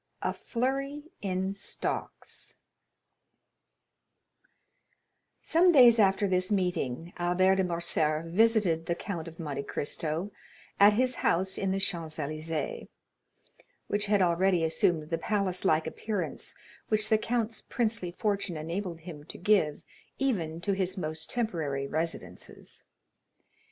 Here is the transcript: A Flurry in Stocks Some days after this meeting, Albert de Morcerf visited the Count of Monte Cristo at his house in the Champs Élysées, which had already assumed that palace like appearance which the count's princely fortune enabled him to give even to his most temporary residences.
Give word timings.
A 0.23 0.33
Flurry 0.33 1.11
in 1.21 1.53
Stocks 1.53 2.55
Some 5.43 5.71
days 5.71 5.99
after 5.99 6.27
this 6.27 6.51
meeting, 6.51 7.13
Albert 7.17 7.57
de 7.57 7.63
Morcerf 7.63 8.25
visited 8.25 8.87
the 8.87 8.95
Count 8.95 9.27
of 9.27 9.37
Monte 9.39 9.61
Cristo 9.61 10.31
at 10.79 10.93
his 10.93 11.17
house 11.17 11.55
in 11.55 11.69
the 11.71 11.79
Champs 11.79 12.17
Élysées, 12.17 12.87
which 13.85 14.07
had 14.07 14.23
already 14.23 14.63
assumed 14.63 15.11
that 15.11 15.21
palace 15.21 15.63
like 15.63 15.85
appearance 15.85 16.55
which 16.87 17.09
the 17.09 17.19
count's 17.19 17.61
princely 17.61 18.09
fortune 18.11 18.57
enabled 18.57 19.01
him 19.01 19.23
to 19.25 19.37
give 19.37 19.83
even 20.17 20.59
to 20.61 20.73
his 20.73 20.97
most 20.97 21.29
temporary 21.29 21.85
residences. 21.85 22.81